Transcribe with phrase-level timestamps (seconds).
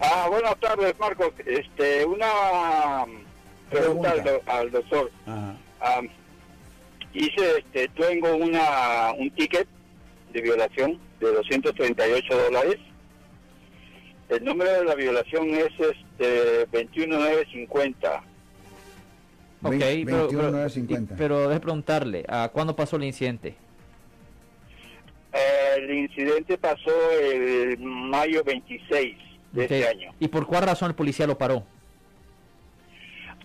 [0.00, 1.32] Ah, buenas tardes, Marcos.
[1.46, 3.04] Este, una
[3.70, 5.10] pregunta, al, do- al doctor.
[5.26, 5.56] Ajá.
[5.80, 6.00] Ah,
[7.12, 9.66] hice, este, tengo una, un ticket
[10.32, 12.76] de violación de 238 dólares.
[14.28, 18.22] El número de la violación es este 21950.
[19.62, 21.14] Ok, Vein- pero, 21, pero, 950.
[21.16, 23.54] pero deje preguntarle, ¿a ¿cuándo pasó el incidente?
[25.32, 26.90] Eh, el incidente pasó
[27.20, 29.16] el mayo 26
[29.54, 30.12] de este año.
[30.20, 31.64] ¿Y por cuál razón el policía lo paró?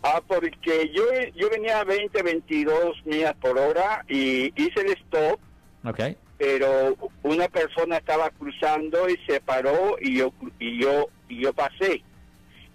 [0.01, 1.03] Ah, porque yo,
[1.35, 5.39] yo venía a 20, 22 millas por hora y hice el stop,
[5.83, 5.99] Ok.
[6.37, 12.01] pero una persona estaba cruzando y se paró y yo y yo y yo pasé.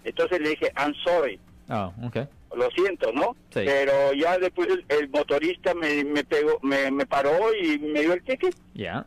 [0.04, 2.28] Entonces le dije, I'm sorry, Ah, ok.
[2.56, 3.34] lo siento, ¿no?
[3.48, 3.62] Sí.
[3.64, 8.22] Pero ya después el, motorista me, me pegó, me, me paró y me dio el
[8.22, 8.54] ticket.
[8.74, 9.06] Ya.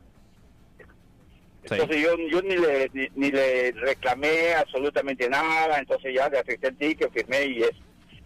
[1.76, 6.68] Entonces yo, yo ni, le, ni, ni le reclamé absolutamente nada, entonces ya le afecté
[6.70, 7.72] el ticket, firmé y es.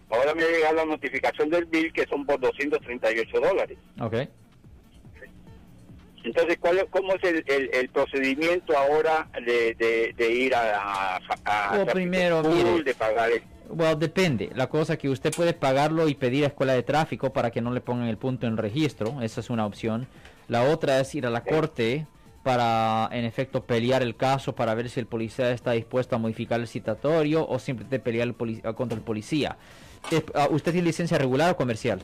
[0.09, 3.77] Ahora me ha llegado la notificación del bill que son por 238 dólares.
[3.99, 4.15] Ok.
[6.23, 11.15] Entonces, ¿cuál, es- ¿cómo es el, el, el procedimiento ahora de, de, de ir a,
[11.45, 12.83] a, a primero, mire.
[12.83, 14.51] de pagar el- Bueno, depende.
[14.53, 17.73] La cosa que usted puede pagarlo y pedir a escuela de tráfico para que no
[17.73, 19.19] le pongan el punto en registro.
[19.23, 20.07] Esa es una opción.
[20.47, 22.05] La otra es ir a la corte
[22.43, 26.59] para, en efecto, pelear el caso para ver si el policía está dispuesto a modificar
[26.59, 29.57] el citatorio o simplemente pelear el poli- contra el policía.
[30.33, 32.01] Ah, ¿Usted tiene licencia regular o comercial?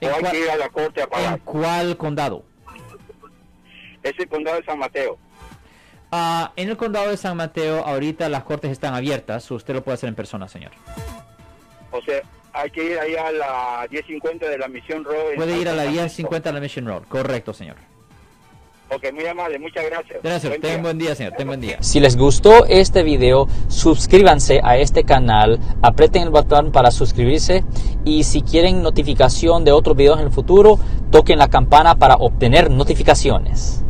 [0.00, 1.40] ¿En hay cuál- que ir a la corte a ¿En pagar?
[1.40, 2.44] cuál condado?
[4.02, 5.18] Es el condado de San Mateo.
[6.12, 9.50] Ah, en el condado de San Mateo, ahorita las cortes están abiertas.
[9.50, 10.70] Usted lo puede hacer en persona, señor.
[11.90, 12.20] O sea,
[12.52, 15.30] hay que ir allá a la 1050 de la Misión Road.
[15.30, 16.30] en Puede ir a la San Francisco.
[16.30, 17.02] 1050 de la Mission Road.
[17.08, 17.76] Correcto, señor.
[18.88, 20.22] Ok, muy amable, muchas gracias.
[20.22, 20.58] Gracias.
[20.60, 21.34] Buen un buen día, señor.
[21.38, 21.78] Un buen día.
[21.80, 27.64] Si les gustó este video, suscríbanse a este canal, aprieten el botón para suscribirse
[28.04, 30.78] y si quieren notificación de otros videos en el futuro,
[31.10, 33.85] toquen la campana para obtener notificaciones.